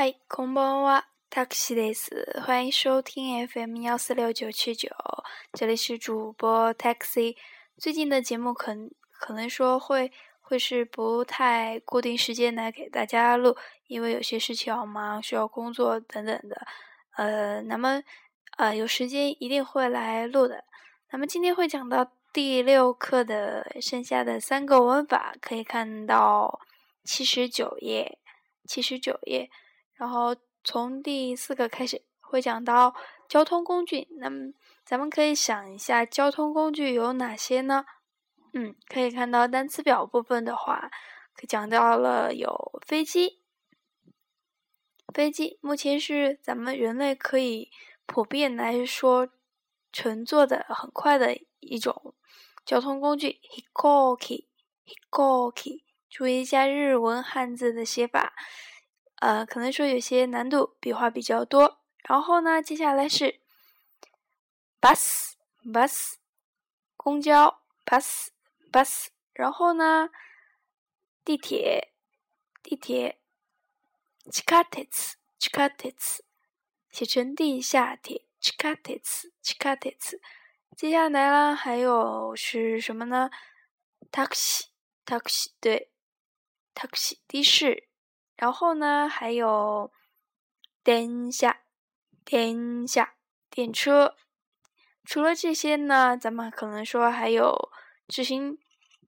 [0.00, 2.42] 嗨，こんばんは、タクシーです。
[2.44, 4.90] 欢迎收听 FM 幺四六九七九，
[5.54, 7.34] 这里是主播 Taxi。
[7.78, 8.76] 最近的节目可
[9.10, 10.12] 可能说会
[10.42, 16.66] 会是不太固定时间来给大家录，因为有些事情要忙，需要工作等等的。
[17.16, 18.02] 呃，那么
[18.58, 20.64] 呃有时间一定会来录的。
[21.10, 26.60] 那么今天会讲到第六课的剩下的三个文法，可以看到
[27.02, 28.18] 七十九页，
[28.68, 29.50] 七十九页。
[30.01, 32.95] 然后从第四个开始会讲到
[33.29, 34.51] 交通工具，那么
[34.83, 37.85] 咱们可以想一下交通工具有哪些呢？
[38.53, 40.89] 嗯，可以看到单词表部分的话，
[41.35, 43.43] 可讲到了有飞机，
[45.13, 47.69] 飞机目前是咱们人类可以
[48.07, 49.29] 普遍来说
[49.91, 52.15] 乘坐的很快的一种
[52.65, 53.39] 交通工具
[53.75, 58.33] ，hikoki，hikoki，注意一下日文汉字的写法。
[59.21, 61.79] 呃，可能说有些难度，笔画比较多。
[62.09, 63.39] 然后呢，接下来是
[64.81, 66.15] bus，bus，
[66.97, 69.09] 公交，bus，bus。
[69.33, 70.09] 然后呢，
[71.23, 71.93] 地铁，
[72.63, 73.19] 地铁，
[74.23, 76.19] 地下鉄，地下鉄，
[76.89, 80.19] 写成地下铁，地下鉄，地下鉄。
[80.75, 83.29] 接下来呢，还有是什么呢
[84.11, 85.91] ？taxi，taxi，对
[86.73, 87.90] ，taxi，的士。
[88.36, 89.90] 然后呢，还有
[90.84, 91.62] 电下、
[92.24, 93.14] 电下、
[93.48, 94.14] 电车。
[95.04, 97.70] 除了这些呢，咱们可能说还有
[98.08, 98.58] 自行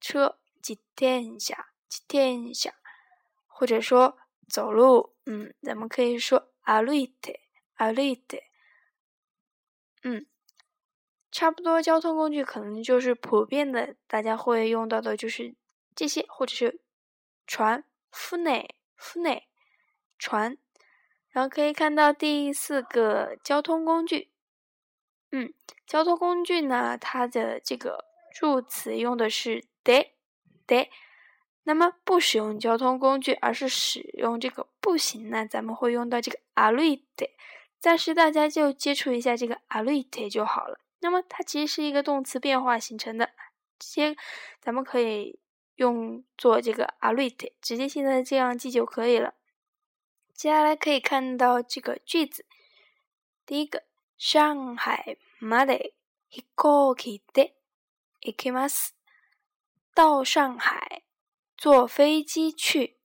[0.01, 2.75] 车、骑电下、骑电下，
[3.47, 4.17] 或者说
[4.49, 5.15] 走路。
[5.27, 7.41] 嗯，咱们可以说歩いて、
[7.77, 8.45] 歩いて。
[10.03, 10.27] 嗯，
[11.31, 15.55] 差不多交通工具可能就是普遍的，大家会用到的就是
[15.95, 16.81] 这些，或者是
[17.47, 18.67] 船、船。
[18.97, 19.49] 夫内
[20.19, 20.59] 船，
[21.31, 24.31] 然后可以看到第四个交通工具。
[25.31, 25.53] 嗯，
[25.87, 30.11] 交通工具呢，它的这个助词用的是で
[30.67, 30.89] で。
[31.65, 37.33] 那么不使用交通工具，而是使用这个步行呢，咱们会用到这个歩いて。
[37.79, 40.81] 暂时大家就接触一下这个歩いて就好了。
[41.01, 43.31] 那么它其实是一个动词变化形成的，
[43.79, 44.17] 先
[44.61, 45.39] 咱们可以。
[45.77, 49.35] 用做这个歩いて，直接现在这样记就可以了。
[50.35, 52.45] 接下来可以看到这个句子，
[53.45, 53.85] 第一个，
[54.17, 55.95] 上海まで
[56.29, 57.55] 飛行機で
[58.21, 58.91] 行きます。
[59.95, 61.03] 到上海
[61.57, 62.99] 坐飞机去。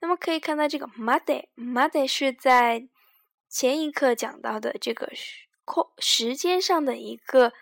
[0.00, 2.88] 那么可以看到这个まで，まで是在
[3.48, 5.12] 前一课讲到的这个
[5.64, 7.52] 空时间上的一个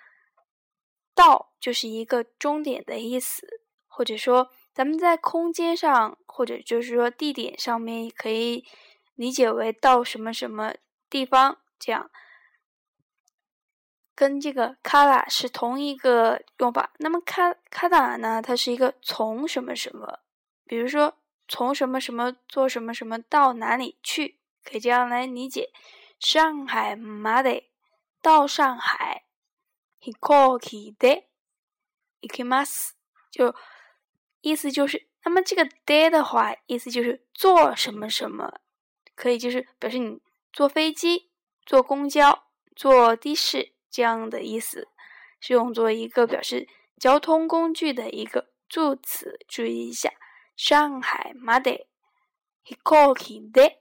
[1.14, 3.59] 到，就是一个终点的意思。
[3.90, 8.66] 或者说，咱们在空间上，或者就是说地点上面，可以
[9.14, 10.74] 理解为到什么什么
[11.08, 12.10] 地方这样，
[14.14, 16.92] 跟这个卡拉是同一个用法。
[16.98, 20.20] 那么卡卡达呢，它是一个从什么什么，
[20.66, 21.16] 比如说
[21.48, 25.70] 从什么什么做什么什么到哪里去，可以这样来理解。
[26.20, 27.70] 上海马得
[28.20, 29.24] 到上海，
[30.00, 31.24] 飛行機で
[32.20, 32.90] 行きます，
[33.30, 33.54] 就。
[34.40, 38.60] 意思就是，那么这个 day 的话，意思就是坐什么什么，
[39.14, 40.20] 可以就是表示你
[40.52, 41.30] 坐飞机、
[41.64, 42.44] 坐公交、
[42.74, 44.88] 坐的士这样的意思，
[45.40, 46.68] 是用作一个表示
[46.98, 49.38] 交通工具的一个助词。
[49.48, 50.12] 注意一下，
[50.56, 51.86] 上海まで
[52.64, 53.78] 飛行機で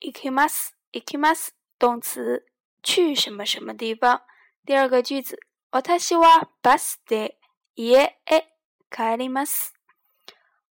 [0.00, 0.74] 行きます。
[0.92, 2.46] 行きます动词
[2.82, 4.22] 去什么什么地方。
[4.64, 5.38] 第二个句子，
[5.70, 7.36] 私はバスで
[7.74, 8.44] 家へ
[8.90, 9.74] 帰ります。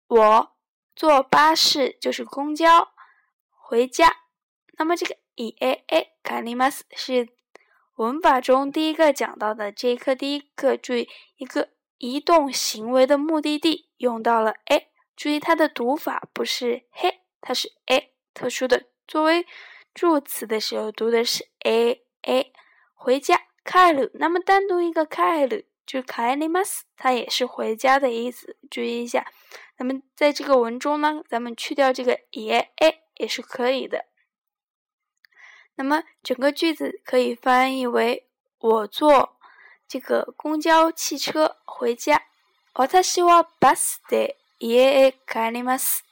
[0.09, 0.57] 我
[0.95, 2.93] 坐巴士就是公交
[3.51, 4.23] 回家。
[4.79, 7.29] 那么这个 e a a 卡尼马斯是
[7.93, 19.45] 文法中第一个讲到的这一课第一个注意一个移动行为的目的地用到了 a，注意它的读法不是嘿，它是 a 特殊的作为
[19.93, 22.51] 助词的时候读的是 a a
[22.95, 24.09] 回家开路。
[24.15, 29.31] 那么单独一个开路就卡尼马斯，它也是回家的意思，注意一下。
[29.78, 34.06] 那么在这个文中呢，咱们去掉这个也 a 也是可以的。
[35.76, 38.28] 那么整个句子可以翻译为：
[38.58, 39.36] 我坐
[39.88, 42.22] 这个公交汽车回家。
[42.74, 46.02] 私はバスで家へ帰ります。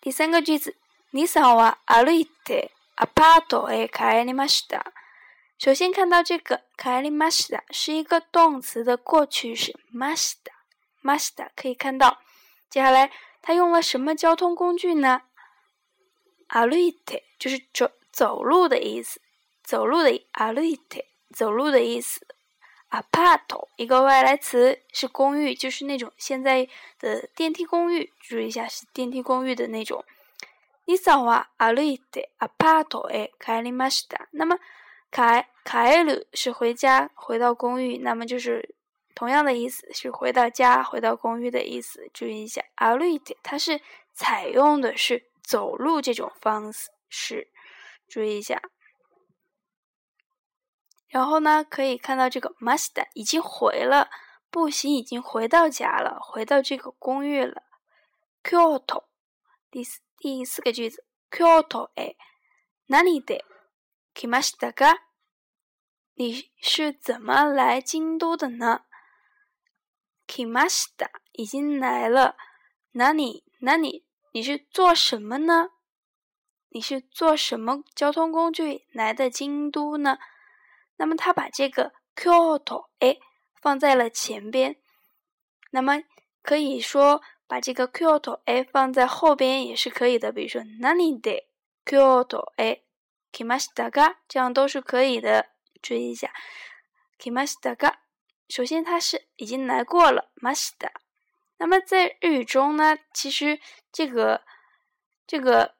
[0.00, 0.76] 第三个句子：
[1.12, 4.92] 你さんは歩いてアパートへ帰りました。
[5.58, 10.52] 首先看到这个帰りました是一个动词的过去式ました。
[11.02, 12.18] ました可以看到。
[12.70, 15.22] 接下来，他用了什么交通工具呢？
[16.48, 19.20] 歩いて 就是走走路的意思，
[19.62, 22.26] 走路的歩いて，走路的意思。
[22.88, 26.68] アパート一个外来词是公寓，就是那种现在
[27.00, 28.12] 的电梯公寓。
[28.20, 30.04] 注意一下，是电梯公寓的那种。
[30.84, 34.28] 你さは歩いてアパートへ帰りました。
[34.30, 34.56] 那么
[35.10, 38.76] 帰帰る是回家，回到公寓，那么就是
[39.21, 42.09] 同样的意思，是回到家，回到公寓的意思。
[42.11, 43.79] 注意一下，歩いて它是
[44.15, 46.73] 采用的是走路这种方
[47.07, 47.51] 式，
[48.07, 48.59] 注意一下。
[51.07, 54.09] 然后呢，可以看到这个 master 已经回了，
[54.49, 57.61] 步行已经回到家了，回到这个公寓了。
[58.41, 59.03] Kyoto，
[59.69, 62.15] 第四第四个句子，Kyoto 哎，
[62.87, 63.45] 哪里的
[64.15, 64.97] ？Kimagida，
[66.15, 68.85] 你是怎么来京都的呢
[70.31, 72.37] ？Kimashita 已经来了，
[72.93, 74.05] 哪里哪里？
[74.31, 75.71] 你是做什么呢？
[76.69, 80.17] 你是坐什么交通工具来的京都呢？
[80.95, 83.17] 那么他把这个 Kyoto 哎
[83.61, 84.77] 放在了前边，
[85.71, 86.01] 那么
[86.41, 91.45] 可以说把这个 Kyoto 哎放在后边也是可以的，比如说哪里的
[91.83, 92.83] Kyoto 哎
[93.33, 95.49] Kimagida，这样都是可以的。
[95.81, 96.31] 注意一下
[97.19, 97.95] Kimashita ga，
[98.51, 100.91] 首先它是已经来过了 Mashita。
[101.57, 103.59] 那么在日语中呢，其实
[103.91, 104.43] 这个
[105.25, 105.75] 这个。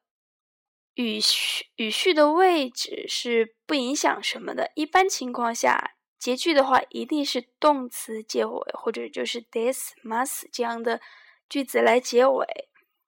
[0.95, 4.71] 语序语序的位置是不影响什么的。
[4.75, 10.99] 一般情况下，结句的话一定是动词结尾，或者就是 this must 这样的
[11.47, 12.45] 句子来结尾。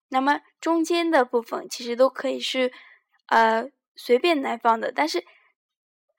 [0.08, 2.72] 那么中间的部分其实都可以是
[3.28, 5.26] 呃随便来放的，但是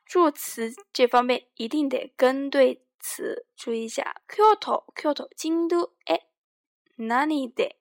[0.05, 3.45] 助词这方面一定得跟对词。
[3.55, 6.23] 注意一下，Kyoto Kyoto 京都哎，
[6.97, 7.77] 哪里的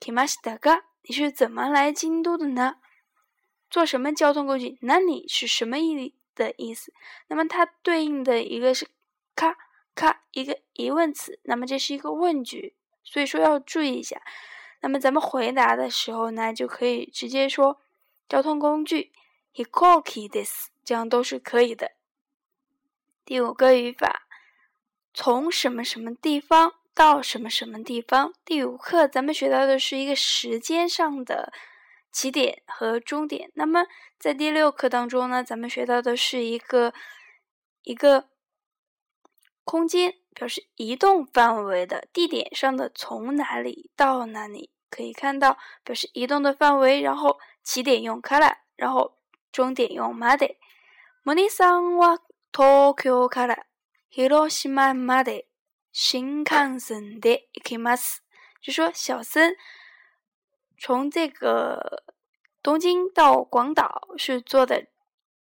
[0.00, 0.82] Kimashita ga？
[1.02, 2.78] 你是怎么来京都的呢？
[3.70, 4.76] 坐什么交通工具？
[4.82, 6.92] 哪里是什么意的意思？
[7.28, 8.88] 那么它对应的一个是
[9.36, 9.56] 咔
[9.94, 12.74] 咔一个疑问词，那么这是一个问句，
[13.04, 14.20] 所以说要注意一下。
[14.80, 17.80] 那么咱们回答的时候呢，就可以直接说
[18.28, 19.12] 交通工具
[19.54, 21.92] hikoki des，这样都是可以的。
[23.24, 24.25] 第五个语法，
[25.15, 28.33] 从什么什么地方到什么什么地方。
[28.45, 31.51] 第五课咱们学到的是一个时间上的。
[32.11, 33.51] 起点和终点。
[33.53, 33.85] 那么
[34.19, 36.93] 在第六课当中呢，咱们学到的是一个
[37.83, 38.27] 一个
[39.63, 44.71] 空间，表示移动范围的地点上的从哪里到哪里。
[44.89, 49.17] 可以看到表示移动的范围，然后起点用 kara，然后
[49.53, 50.57] 终点用 made。
[51.23, 52.19] モニさんは
[52.51, 53.65] 東京から
[54.09, 55.47] 広島まで
[55.91, 58.23] 新幹線で行きます。
[58.61, 59.55] 就说小森。
[60.77, 62.03] 从这个
[62.63, 64.87] 东京到广岛是坐的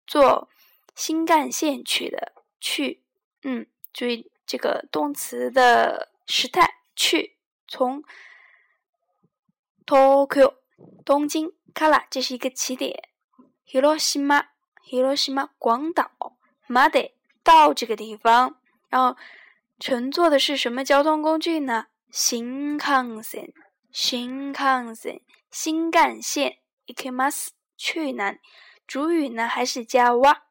[0.07, 0.49] 坐
[0.95, 3.03] 新干线去的，去，
[3.43, 7.37] 嗯，注意这个动词的时态，去
[7.69, 8.03] 从
[9.85, 10.55] Tokyo
[11.05, 13.11] 东京 Kara 这是一个起点，
[13.67, 14.47] Hiroshima
[14.89, 16.11] Hiroshima 广岛
[16.67, 17.13] Made
[17.43, 18.57] 到这个地方，
[18.89, 19.17] 然后
[19.79, 21.87] 乘坐的是什么交通工具呢？
[22.11, 23.53] 新干线。
[23.93, 27.49] 新干线，新干线，ikimas
[27.79, 28.39] 去哪？
[28.87, 30.43] 主语呢还是加哇？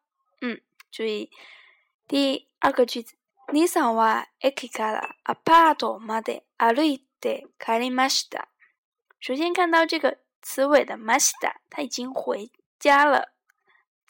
[0.42, 1.30] 嗯，注意
[2.08, 3.16] 第二个句子。
[3.54, 8.48] 你さんは駅からアパートまで歩いて帰りました。
[9.20, 12.50] 首先看到这个词尾的ました，他已经回
[12.80, 13.30] 家了，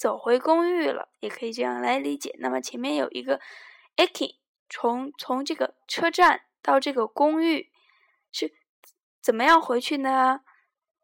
[0.00, 2.35] 走回公寓了，也可以这样来理解。
[2.38, 3.40] 那么前面有一个
[3.97, 4.38] eki，
[4.71, 7.71] 从从这个车站到这个公寓
[8.33, 8.59] 是。
[9.23, 10.40] 怎么样回去呢？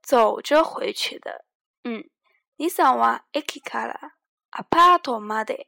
[0.01, 1.45] 走着回去的。
[1.85, 2.09] 嗯，
[2.57, 4.13] 你想哇，eki kara
[4.53, 5.67] apato made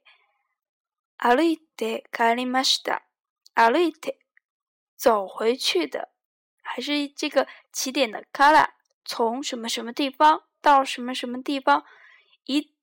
[1.19, 3.03] alite karimashita
[3.55, 4.17] alite
[4.97, 6.15] 走回去的，
[6.63, 8.71] 还是这个起点的 kara
[9.05, 11.85] 从什么什么地方到什么什么地方，
[12.45, 12.75] 一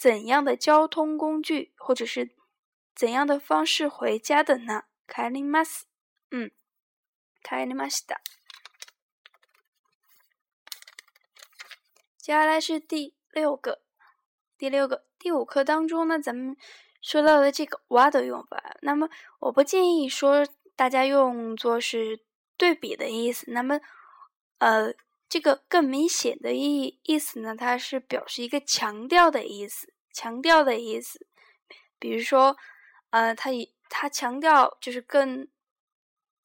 [0.00, 2.30] 怎样的交通工具或者是
[2.94, 5.82] 怎样的方式回家的呢？karimas，
[6.30, 6.50] 嗯
[7.42, 8.16] ，karimashita。
[12.16, 13.82] 接下来是第六个，
[14.56, 16.56] 第六个第五课当中呢，咱们
[17.02, 18.76] 说到的这个“哇”的用法。
[18.80, 22.24] 那么，我不建议说大家用作是
[22.56, 23.50] 对比的意思。
[23.50, 23.78] 那么，
[24.56, 24.94] 呃，
[25.30, 31.26] 这个更明显的意意思呢，它是表示一个强调的意思，强调的意思。
[31.98, 32.56] 比如说，
[33.08, 35.48] 呃，它以它强调就是更。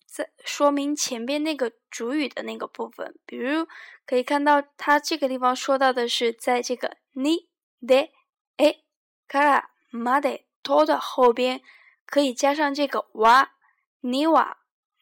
[0.07, 3.67] 在说明前边那个主语的那个部分，比如
[4.05, 7.49] 可以看到，它这个地方说到的是在这个你
[7.85, 8.11] 的
[8.55, 8.85] 诶
[9.27, 11.61] 卡拉马的托的后边
[12.05, 13.55] 可以加上这个哇，
[13.99, 14.57] 你哇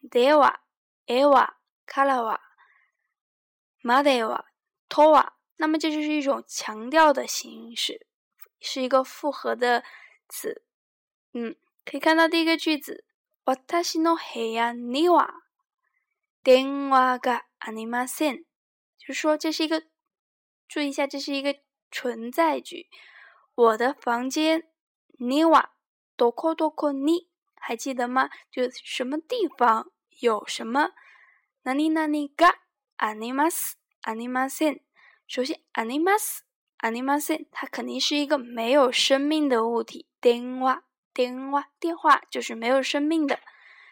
[0.10, 0.62] 的哇
[1.06, 2.42] 诶哇卡拉哇
[3.83, 4.47] 马的哇
[4.89, 8.07] 托哇，那么这就是一种强调的形式，
[8.61, 9.85] 是一个复合的
[10.29, 10.65] 词。
[11.33, 13.05] 嗯，可以看到第一个句子，
[13.45, 15.43] 私の部屋には
[16.43, 18.45] 電話がありません。
[18.99, 19.85] 就是说这是一个，
[20.69, 21.59] 注意一下，这是一个
[21.91, 22.89] 存在句。
[23.55, 24.69] 我的房间，
[25.19, 25.73] 你瓦
[26.17, 28.31] 多阔多阔你，还记得吗？
[28.51, 29.91] 就什么地方
[30.21, 30.93] 有什么？
[31.63, 32.61] 哪里哪里嘎
[33.03, 34.81] アニマスアニマセン。
[35.27, 36.45] 首先アニマス
[36.79, 40.07] アニマセン，它肯定是一个没有生命的物体。
[40.21, 40.83] 電話
[41.15, 43.41] 電話电话就是没有生命的。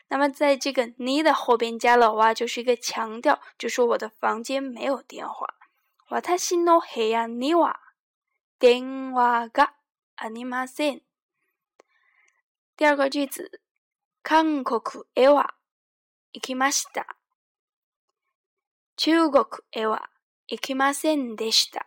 [0.08, 5.54] 那么在这个你的后边加了哇，就是一个强调，就说我的房间没有电话。
[6.08, 7.74] 私の部屋には
[8.60, 9.74] 電話が
[10.16, 11.02] ありません。
[12.76, 13.50] 第二个句子，
[14.22, 15.54] 韓国へは
[16.32, 17.16] 行きました。
[18.96, 20.10] 中国へは
[20.48, 21.86] 行きませんでした。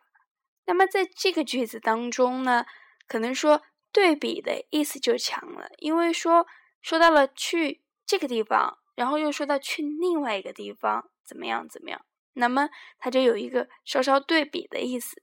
[0.66, 2.66] 那么在这个句子当中呢，
[3.08, 6.48] 可能说对比的意思就强了，因为说
[6.82, 7.82] 说到了去。
[8.10, 15.22] 这个地方，然后又说到去另外一个地方怎么样怎么样，那么它就有一个稍稍对比的意思。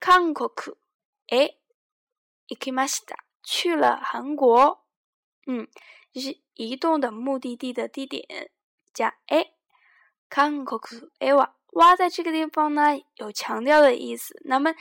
[0.00, 0.52] 韓国
[1.28, 1.58] え、
[2.48, 3.18] 行きました。
[3.44, 4.84] 去了韩国，
[5.46, 5.68] 嗯，
[6.12, 8.50] 就是移动的目的地的地点
[8.92, 9.52] 加え。
[10.33, 10.81] 韓国
[11.19, 14.41] えは哇，在这个地方呢有强调的意思。
[14.45, 14.73] 那么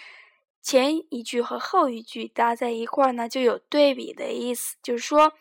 [0.63, 5.33] 前一句和后一句搭在一块儿呢，就有对比的意思，就是说。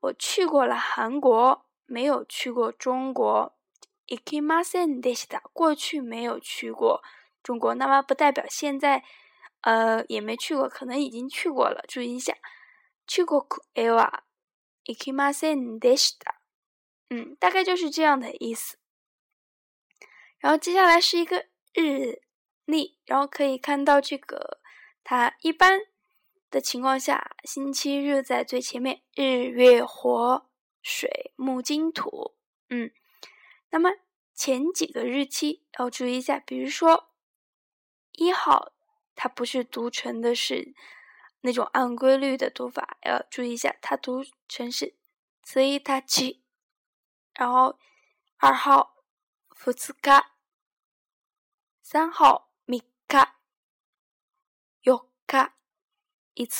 [0.00, 3.52] 我去过了韩国，没有去过中国。
[4.06, 7.02] ikimasen deshita，过去没有去过
[7.42, 9.02] 中国，那么不代表现在，
[9.62, 11.84] 呃，也没去过，可能已经去过了。
[11.88, 12.32] 注意一下，
[13.08, 14.20] 去过 ewa
[14.84, 16.36] ikimasen deshita，
[17.10, 18.77] 嗯，大概就是这样的意思。
[20.38, 22.22] 然后接下来是一个日
[22.64, 24.60] 历，然后可以看到这个，
[25.04, 25.80] 它一般。
[26.50, 30.48] 的情况下，星期日在最前面，日月火
[30.80, 32.36] 水木金土，
[32.70, 32.90] 嗯，
[33.68, 33.90] 那么
[34.34, 37.10] 前几个日期要注意一下，比如说
[38.12, 38.72] 一号，
[39.14, 40.74] 它不是读成的是
[41.42, 44.96] 那种按规律的读法，要注意一下，它读成是
[45.42, 46.42] 次一它七，
[47.36, 47.78] 然后
[48.38, 48.97] 二号
[49.58, 50.36] 福次卡，
[51.82, 53.40] 三号米卡，
[54.84, 55.56] ヨ卡。
[56.36, 56.52] 五日、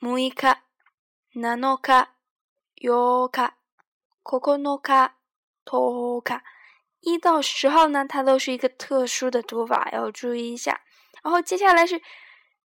[0.00, 3.52] 六日、七日、八日、
[4.30, 4.62] 九日、
[5.66, 6.40] 十日，
[7.00, 10.80] 一到十号呢，它都是一个特殊的读法，要注意一下。
[11.22, 12.00] 然后接下来是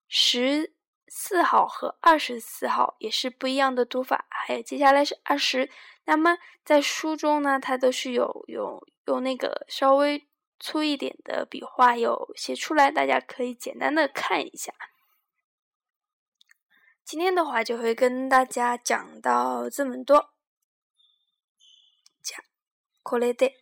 [0.06, 0.72] 十
[1.11, 4.25] 四号和二十四号，也是不一样的读法。
[4.29, 5.69] 还有接下来是二十，
[6.05, 10.27] 那么在书中呢，它都是有有用那个稍微
[10.59, 14.73] 粗一点的笔画有写出来，大家可以简单的看一下。
[17.05, 20.33] 今天的话就会跟大家讲到这么多。
[22.21, 22.41] じゃ
[23.01, 23.53] これで